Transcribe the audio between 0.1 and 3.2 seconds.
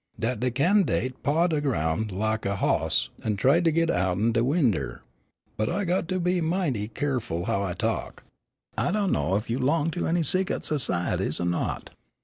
Dat can'date pawed de groun' lak a hoss